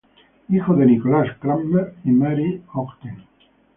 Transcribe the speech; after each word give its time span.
Hijo 0.49 0.75
de 0.77 0.87
Nicholas 0.87 1.37
Cranmer 1.37 1.93
y 2.05 2.09
Mary 2.09 2.59
Ogden. 2.73 3.23